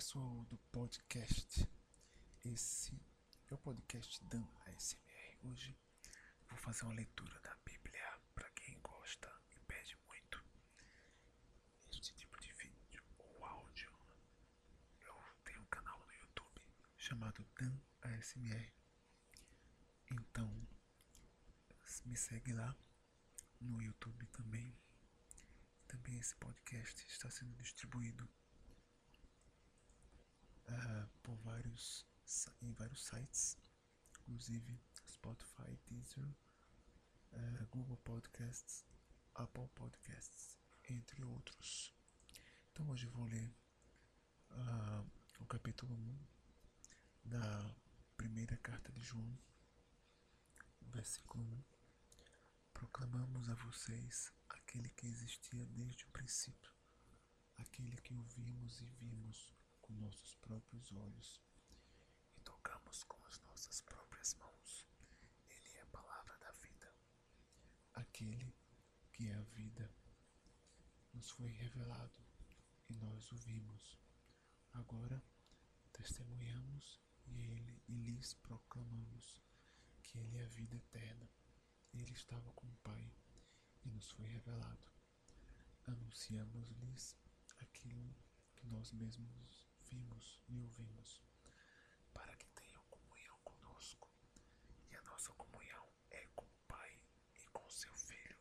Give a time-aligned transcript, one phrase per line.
[0.00, 1.68] pessoal do podcast.
[2.42, 2.98] Esse
[3.50, 5.38] é o podcast Dan ASMR.
[5.42, 5.76] Hoje
[6.48, 10.42] vou fazer uma leitura da Bíblia para quem gosta e pede muito
[11.92, 13.92] este tipo de vídeo ou áudio.
[15.02, 15.14] Eu
[15.44, 16.62] tenho um canal no YouTube
[16.96, 18.72] chamado Dan ASMR.
[20.12, 20.66] Então,
[22.06, 22.74] me segue lá
[23.60, 24.74] no YouTube também.
[25.86, 28.26] Também esse podcast está sendo distribuído
[30.70, 32.06] uh, por vários
[32.62, 33.58] em vários sites,
[34.20, 36.28] inclusive Spotify, Deezer,
[37.32, 38.84] uh, Google Podcasts,
[39.34, 40.56] Apple Podcasts,
[40.88, 41.92] entre outros.
[42.70, 43.52] Então hoje vou ler
[44.50, 45.10] uh,
[45.40, 46.18] o capítulo 1
[47.24, 47.74] da
[48.16, 49.38] primeira carta de João,
[50.82, 51.64] versículo 1.
[52.72, 56.72] Proclamamos a vocês aquele que existia desde o princípio,
[57.58, 59.52] aquele que ouvimos e vimos
[59.90, 61.42] com nossos próprios olhos
[62.36, 64.86] e tocamos com as nossas próprias mãos.
[65.48, 66.94] Ele é a palavra da vida.
[67.94, 68.54] Aquele
[69.12, 69.92] que é a vida
[71.12, 72.24] nos foi revelado
[72.88, 73.98] e nós o vimos.
[74.74, 75.20] Agora
[75.92, 79.42] testemunhamos e ele e lhes proclamamos
[80.04, 81.28] que ele é a vida eterna.
[81.92, 83.12] Ele estava com o Pai
[83.84, 84.86] e nos foi revelado.
[85.88, 87.16] Anunciamos-lhes
[87.58, 88.14] aquilo
[88.54, 91.20] que nós mesmos vimos e ouvimos,
[92.14, 94.08] para que tenham comunhão conosco.
[94.90, 97.00] E a nossa comunhão é com o Pai
[97.34, 98.38] e com seu Filho,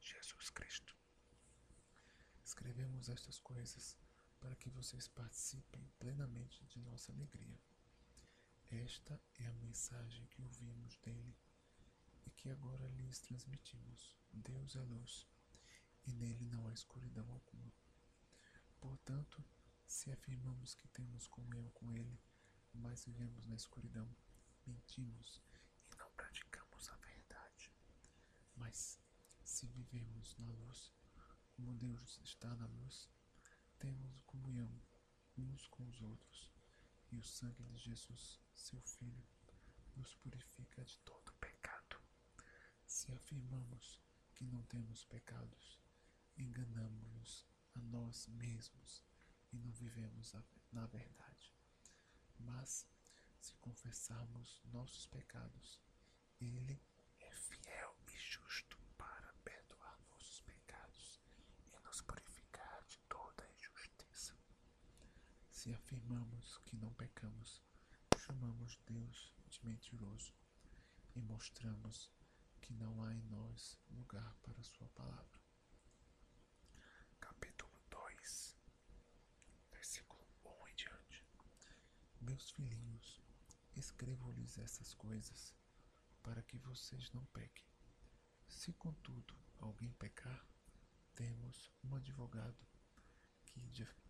[0.00, 0.96] Jesus Cristo.
[2.44, 3.96] Escrevemos estas coisas
[4.40, 7.60] para que vocês participem plenamente de nossa alegria.
[8.70, 11.36] Esta é a mensagem que ouvimos dele
[12.26, 14.16] e que agora lhes transmitimos.
[14.32, 15.26] Deus é luz
[16.06, 17.72] e nele não há escuridão alguma.
[18.80, 19.44] Portanto,
[19.88, 22.20] se afirmamos que temos comunhão com Ele,
[22.74, 24.06] mas vivemos na escuridão,
[24.66, 25.42] mentimos
[25.90, 27.72] e não praticamos a verdade.
[28.54, 29.00] Mas
[29.42, 30.92] se vivemos na luz,
[31.56, 33.08] como Deus está na luz,
[33.78, 34.70] temos comunhão
[35.38, 36.52] uns com os outros,
[37.10, 39.26] e o sangue de Jesus, seu Filho,
[39.96, 41.96] nos purifica de todo pecado.
[42.86, 43.98] Se afirmamos
[44.34, 45.80] que não temos pecados,
[46.36, 49.07] enganamos-nos a nós mesmos
[49.52, 50.34] e não vivemos
[50.72, 51.54] na verdade.
[52.38, 52.86] Mas,
[53.40, 55.80] se confessarmos nossos pecados,
[56.40, 56.80] Ele
[57.20, 61.20] é fiel e justo para perdoar nossos pecados
[61.72, 64.36] e nos purificar de toda injustiça.
[65.50, 67.62] Se afirmamos que não pecamos,
[68.16, 70.34] chamamos Deus de mentiroso
[71.14, 72.12] e mostramos
[72.60, 75.47] que não há em nós lugar para Sua palavra.
[82.38, 83.20] Meus filhinhos,
[83.74, 85.52] escrevo-lhes essas coisas
[86.22, 87.66] para que vocês não pequem.
[88.46, 90.46] Se, contudo, alguém pecar,
[91.16, 92.64] temos um advogado
[93.44, 93.60] que,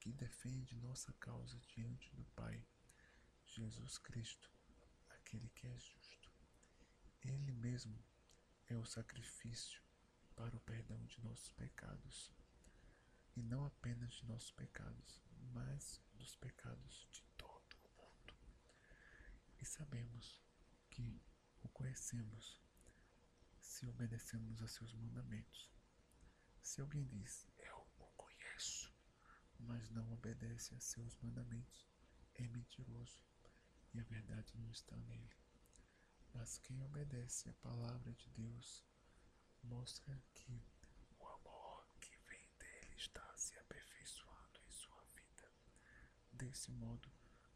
[0.00, 2.66] que defende nossa causa diante do Pai,
[3.44, 4.50] Jesus Cristo,
[5.10, 6.28] aquele que é justo.
[7.22, 8.04] Ele mesmo
[8.66, 9.80] é o sacrifício
[10.34, 12.34] para o perdão de nossos pecados,
[13.36, 15.22] e não apenas de nossos pecados,
[15.52, 17.25] mas dos pecados de
[19.60, 20.42] e sabemos
[20.90, 21.22] que
[21.62, 22.60] o conhecemos
[23.60, 25.70] se obedecemos a seus mandamentos.
[26.62, 28.92] Se alguém diz, eu o conheço,
[29.58, 31.86] mas não obedece a seus mandamentos,
[32.34, 33.22] é mentiroso
[33.92, 35.36] e a verdade não está nele.
[36.34, 38.84] Mas quem obedece a palavra de Deus
[39.62, 40.62] mostra que
[41.18, 45.50] o amor que vem dele está se aperfeiçoando em sua vida.
[46.32, 47.10] Desse modo,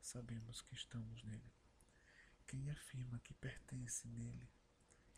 [0.00, 1.55] sabemos que estamos nele.
[2.46, 4.48] Quem afirma que pertence nele,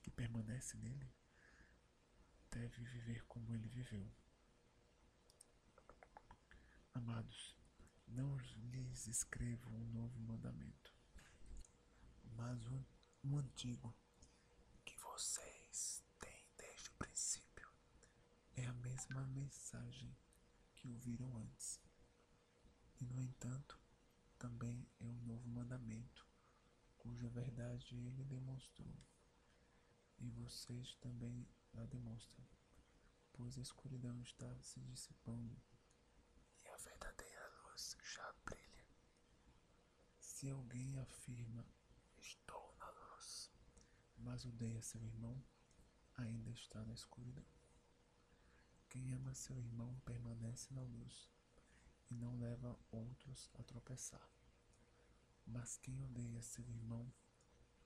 [0.02, 1.12] que permanece nele,
[2.50, 4.10] deve viver como ele viveu.
[6.94, 7.54] Amados,
[8.06, 10.94] não lhes escrevo um novo mandamento,
[12.34, 13.94] mas um, antigo
[14.86, 17.70] que vocês têm desde o princípio.
[18.56, 20.16] É a mesma mensagem
[20.74, 21.78] que ouviram antes.
[22.98, 23.78] E, no entanto,
[24.38, 26.27] também é um novo mandamento
[27.08, 28.94] cuja verdade ele demonstrou,
[30.19, 32.46] e vocês também a demonstram,
[33.32, 35.58] pois a escuridão está se dissipando
[36.62, 38.87] e a verdadeira luz já brilha.
[40.20, 41.64] Se alguém afirma,
[42.19, 43.50] estou na luz,
[44.19, 45.43] mas odeia seu irmão,
[46.14, 47.46] ainda está na escuridão.
[48.90, 51.31] Quem ama seu irmão permanece na luz,
[52.10, 54.38] e não leva outros a tropeçar.
[55.50, 57.12] Mas quem odeia seu irmão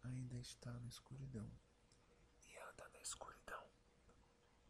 [0.02, 1.50] ainda está na escuridão
[2.44, 3.66] e anda na escuridão.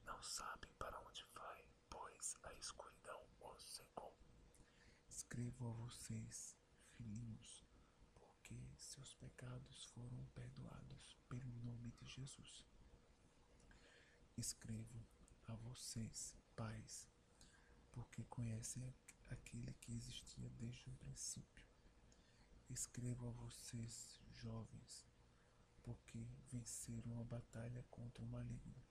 [0.05, 4.15] Não sabe para onde vai, pois a escuridão o cegou.
[5.09, 6.57] Escrevo a vocês,
[6.97, 7.65] filhinhos,
[8.15, 12.67] porque seus pecados foram perdoados pelo nome de Jesus.
[14.37, 15.07] Escrevo
[15.49, 17.09] a vocês, pais,
[17.91, 18.95] porque conhecem
[19.31, 21.62] aquele que existia desde o princípio.
[22.73, 25.07] Escrevo a vocês, jovens,
[25.83, 28.83] porque venceram a batalha contra o maligno.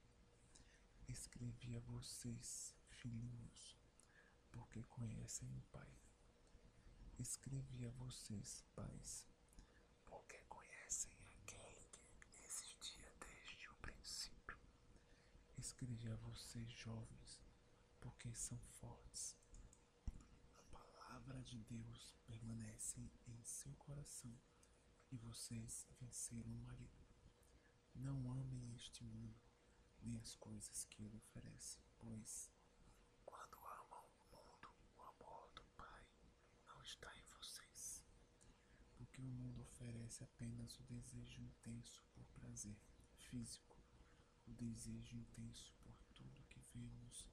[1.07, 3.75] Escrevi a vocês, filhinhos,
[4.51, 5.91] porque conhecem o Pai.
[7.17, 9.27] Escrevi a vocês, pais,
[10.05, 11.89] porque conhecem aquele
[12.19, 14.59] que existia desde o princípio.
[15.57, 17.41] Escrevi a vocês, jovens,
[17.99, 19.35] porque são fortes.
[21.31, 24.37] Palavra de Deus permanece em seu coração
[25.09, 27.07] e vocês venceram o maligno.
[27.95, 29.39] Não amem este mundo,
[30.01, 32.51] nem as coisas que ele oferece, pois
[33.23, 36.05] quando amam o mundo, o amor do Pai
[36.67, 38.03] não está em vocês.
[38.95, 42.75] Porque o mundo oferece apenas o desejo intenso por prazer
[43.15, 43.81] físico,
[44.45, 47.25] o desejo intenso por tudo que vemos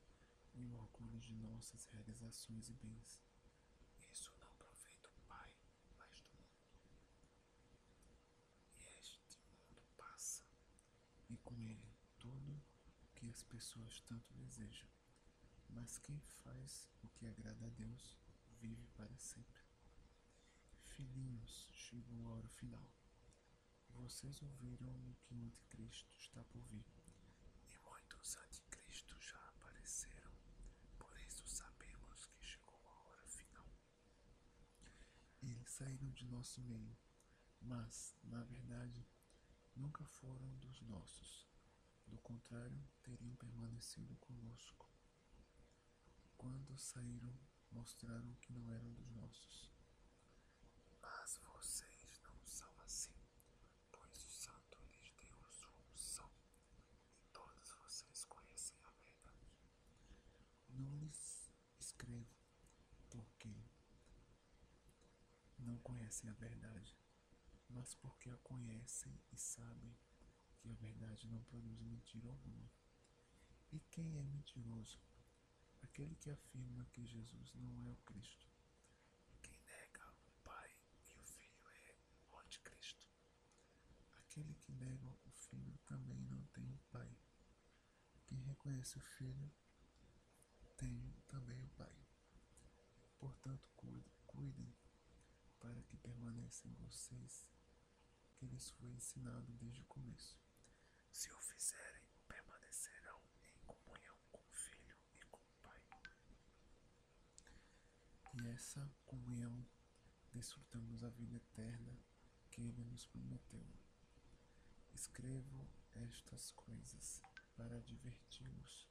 [0.55, 3.21] e o orgulho de nossas realizações e bens.
[4.13, 5.53] Isso não provém do Pai,
[5.99, 6.89] mas do mundo.
[8.79, 10.45] E este mundo passa,
[11.29, 12.61] e com ele tudo
[13.15, 14.89] que as pessoas tanto desejam.
[15.71, 18.17] Mas quem faz o que agrada a Deus
[18.61, 19.61] vive para sempre.
[20.87, 22.89] Filhinhos, chegou a hora final.
[23.89, 26.87] Vocês ouviram que o anticristo está por vir,
[27.69, 30.33] e muitos anticristos já apareceram.
[30.97, 33.69] Por isso sabemos que chegou a hora final.
[35.43, 36.97] Eles saíram de nosso meio,
[37.61, 39.05] mas, na verdade,
[39.75, 41.48] nunca foram dos nossos.
[42.09, 44.91] Do contrário, teriam permanecido conosco.
[46.37, 47.39] Quando saíram,
[47.71, 49.71] mostraram que não eram dos nossos.
[51.03, 53.15] Mas vocês não são assim,
[53.93, 56.31] pois o Santo lhes deu sua unção,
[57.21, 59.59] e todos vocês conhecem a verdade.
[60.71, 62.35] Não lhes escrevo
[63.11, 63.55] porque
[65.59, 66.97] não conhecem a verdade,
[67.69, 69.97] mas porque a conhecem e sabem
[70.61, 72.71] que a verdade não produz mentira alguma.
[73.73, 75.01] E quem é mentiroso?
[75.83, 78.47] Aquele que afirma que Jesus não é o Cristo.
[79.43, 80.71] Quem nega o Pai
[81.09, 81.97] e o Filho é
[82.31, 83.07] o Anticristo.
[84.17, 87.11] Aquele que nega o Filho também não tem o Pai.
[88.27, 89.51] Quem reconhece o Filho
[90.77, 91.95] tem também o Pai.
[93.19, 93.69] Portanto,
[94.27, 94.73] cuidem
[95.59, 97.51] para que permaneça em vocês
[98.37, 100.48] que lhes foi ensinado desde o começo.
[101.19, 105.83] Se o fizerem, permanecerão em comunhão com o Filho e com o Pai.
[108.35, 109.67] E essa comunhão
[110.33, 111.99] desfrutamos a vida eterna
[112.53, 113.67] que Ele nos prometeu.
[114.95, 117.21] Escrevo estas coisas
[117.57, 118.89] para adverti-los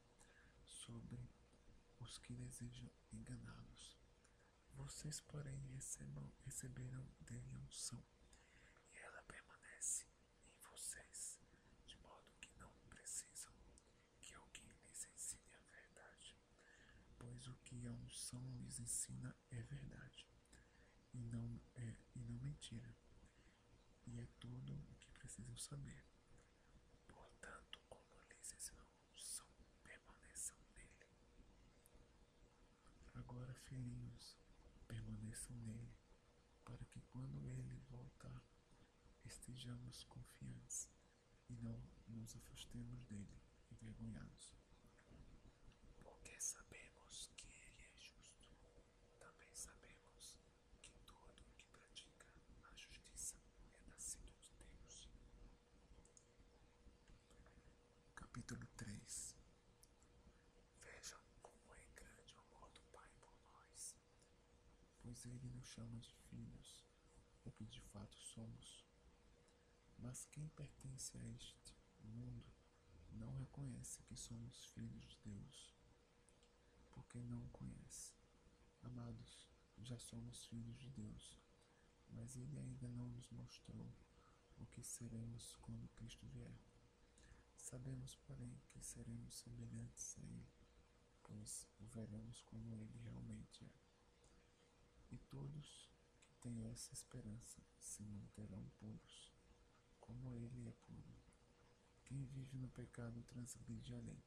[0.65, 1.29] sobre
[1.99, 3.97] os que desejam enganá-los.
[4.73, 8.03] Vocês, porém, recebam, receberam dele a unção,
[8.93, 10.05] e ela permanece
[10.45, 11.39] em vocês,
[11.85, 13.53] de modo que não precisam
[14.21, 16.35] que alguém lhes ensine a verdade,
[17.17, 20.27] pois o que a unção lhes ensina é verdade,
[21.13, 22.95] e não é e não mentira,
[24.05, 26.03] e é tudo o que precisam saber.
[27.07, 28.71] Portanto, como lhes
[29.13, 29.47] unção,
[29.83, 31.07] permaneçam nele.
[33.13, 34.37] Agora, filhinhos,
[34.87, 35.93] permaneçam nele,
[36.65, 38.41] para que quando ele voltar,
[39.25, 40.89] estejamos confiantes
[41.49, 43.41] e não nos afastemos dele
[43.71, 44.53] envergonhados.
[45.97, 48.55] Porque sabemos que ele é justo,
[49.19, 50.37] também sabemos
[50.81, 52.27] que todo o que pratica
[52.63, 53.37] a justiça
[53.73, 55.09] é nascido de Deus.
[58.15, 59.35] Capítulo 3
[60.81, 63.95] Vejam como é grande o amor do Pai por nós,
[65.17, 66.85] pois Ele nos chama de filhos,
[67.43, 68.85] o que de fato somos.
[69.97, 72.45] Mas quem pertence a este mundo
[73.13, 75.73] não reconhece que somos filhos de Deus,
[76.91, 78.13] porque não o conhece.
[78.83, 79.47] Amados,
[79.79, 81.39] já somos filhos de Deus,
[82.09, 83.91] mas Ele ainda não nos mostrou
[84.59, 86.59] o que seremos quando Cristo vier.
[87.55, 90.51] Sabemos, porém, que seremos semelhantes a Ele,
[91.23, 93.86] pois o veremos como Ele realmente é.
[95.29, 95.89] Todos
[96.25, 99.31] que têm essa esperança se manterão puros,
[100.01, 101.15] como Ele é puro.
[102.03, 104.21] Quem vive no pecado transgride a lei.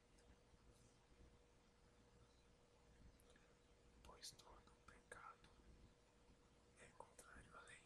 [4.05, 5.47] Pois todo pecado
[6.81, 7.83] é contrário à lei.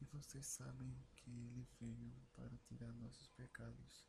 [0.00, 4.06] E vocês sabem que Ele veio para tirar nossos pecados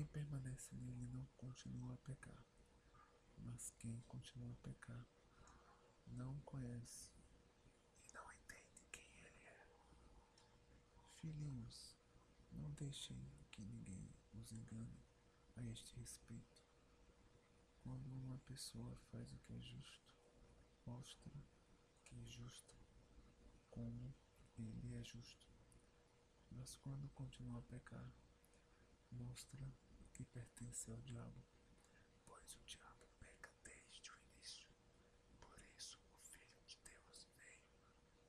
[0.00, 2.42] Quem permanece nele não continua a pecar,
[3.44, 5.06] mas quem continua a pecar
[6.06, 7.12] não conhece
[8.04, 9.66] e não entende quem ele é.
[11.16, 11.96] Filhinhos,
[12.52, 13.16] não deixem
[13.50, 15.04] que ninguém os engane
[15.56, 16.62] a este respeito.
[17.82, 20.14] Quando uma pessoa faz o que é justo,
[20.86, 21.32] mostra
[22.04, 22.74] que é justa,
[23.70, 24.14] como
[24.58, 25.46] ele é justo.
[26.50, 28.12] Mas quando continua a pecar,
[29.10, 29.72] mostra
[30.12, 31.42] que pertence ao diabo,
[32.26, 34.68] pois o diabo peca desde o início.
[35.40, 37.64] Por isso, o Filho de Deus veio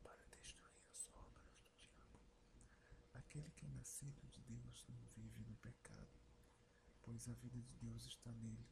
[0.03, 2.19] para destruir as obras do diabo.
[3.13, 6.19] Aquele que é nascido de Deus não vive no pecado,
[7.01, 8.69] pois a vida de Deus está nele.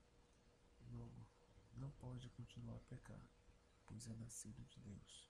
[0.92, 1.26] Logo,
[1.74, 3.28] não pode continuar a pecar,
[3.88, 5.28] pois é nascido de Deus.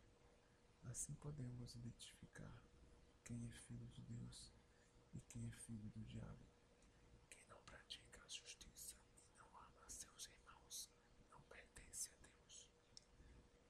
[0.84, 2.62] Assim podemos identificar
[3.24, 4.54] quem é filho de Deus
[5.14, 6.46] e quem é filho do diabo.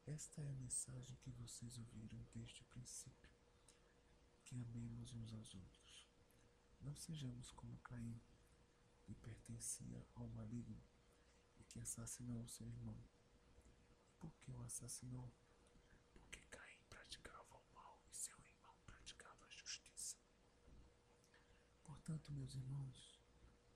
[0.08, 3.30] Esta é a mensagem que vocês ouviram desde o princípio:
[4.44, 5.89] que amemos uns aos outros.
[6.82, 8.22] Não sejamos como Caim,
[9.02, 10.82] que pertencia ao maligno
[11.58, 12.98] e que assassinou seu irmão.
[14.20, 15.32] Por que o assassinou?
[16.14, 20.18] Porque Caim praticava o mal e seu irmão praticava a justiça.
[21.84, 23.20] Portanto, meus irmãos,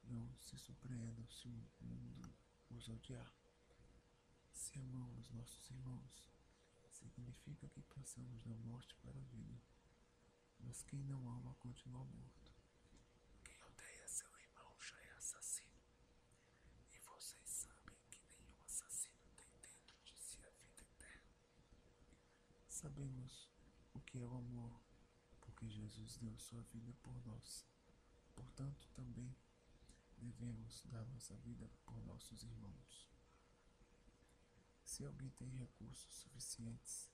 [0.03, 2.33] não se surpreendam se o mundo
[2.69, 3.33] os odiar.
[4.51, 6.33] Se amamos nossos irmãos,
[6.89, 9.62] significa que passamos da morte para a vida.
[10.60, 12.53] Mas quem não ama continua morto.
[13.43, 15.84] Quem odeia seu irmão já é assassino.
[16.93, 21.38] E vocês sabem que nenhum assassino tem dentro de si a vida eterna.
[22.67, 23.50] Sabemos
[23.93, 24.79] o que é o amor,
[25.41, 27.65] porque Jesus deu sua vida por nós.
[28.36, 29.36] Portanto, também
[30.20, 33.10] devemos dar nossa vida por nossos irmãos.
[34.84, 37.10] Se alguém tem recursos suficientes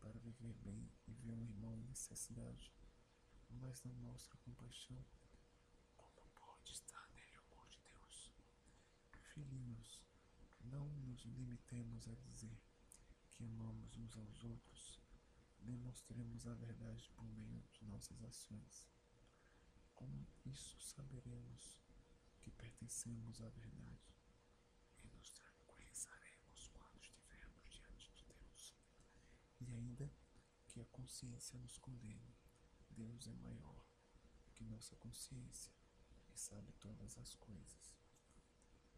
[0.00, 2.72] para viver bem e ver um irmão em necessidade,
[3.48, 5.04] mas não mostra compaixão,
[5.96, 8.32] como pode estar nele o amor de Deus?
[9.32, 10.02] Filhinhos,
[10.64, 12.60] não nos limitemos a dizer
[13.30, 15.03] que amamos uns aos outros,
[15.94, 18.88] demonstremos a verdade por meio de nossas ações.
[19.94, 21.80] Com isso saberemos
[22.40, 24.12] que pertencemos à verdade
[29.60, 30.12] e ainda
[30.66, 32.36] que a consciência nos condene.
[32.90, 33.86] Deus é maior
[34.52, 35.72] que nossa consciência
[36.28, 37.96] e sabe todas as coisas.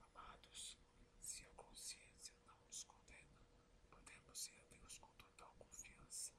[0.00, 0.78] Amados,
[1.20, 3.46] se a consciência não nos condena,
[3.90, 6.32] podemos ir a Deus com total confiança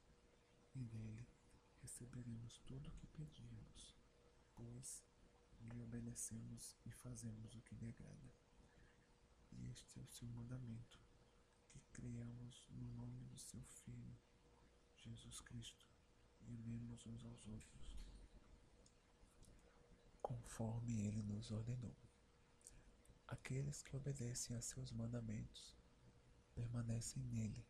[0.77, 1.27] e nele
[1.81, 3.95] receberemos tudo o que pedimos,
[4.55, 5.03] pois
[5.59, 8.33] lhe obedecemos e fazemos o que lhe agrada.
[9.51, 11.07] E este é o seu mandamento
[11.97, 14.15] criamos no nome de seu Filho,
[14.97, 15.87] Jesus Cristo,
[16.41, 17.97] e amemos uns aos outros,
[20.21, 21.95] conforme ele nos ordenou.
[23.27, 25.75] Aqueles que obedecem a seus mandamentos
[26.53, 27.65] permanecem nele,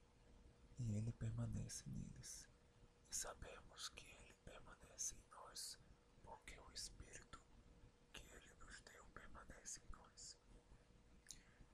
[0.77, 2.56] e ele permanece neles.
[3.09, 5.77] E sabemos que ele permanece em nós,
[6.23, 7.41] porque o Espírito
[8.13, 10.37] que ele nos deu permanece em nós.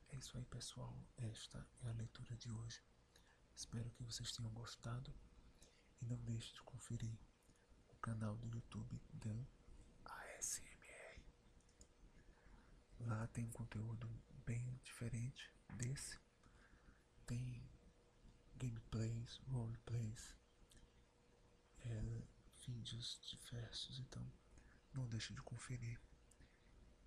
[0.10, 1.04] É isso aí, pessoal.
[1.18, 2.84] Esta é a leitura de hoje.
[3.56, 5.13] Espero que vocês tenham gostado
[6.02, 7.18] e não deixe de conferir
[7.90, 9.46] o canal do YouTube Dan
[10.06, 11.24] ASMR.
[13.00, 14.08] Lá tem um conteúdo
[14.46, 16.20] bem diferente desse.
[17.25, 17.70] Tem
[18.56, 20.36] gameplays, roleplays,
[21.86, 22.24] é,
[22.66, 24.25] vídeos diversos, então
[24.94, 26.00] não deixe de conferir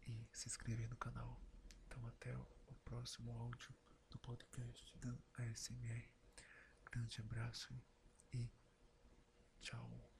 [0.06, 1.40] e se inscrever no canal.
[1.86, 3.74] Então até o próximo áudio
[4.10, 6.08] do podcast da ASMR.
[6.90, 7.74] Grande abraço
[8.32, 8.50] e
[9.60, 10.15] tchau.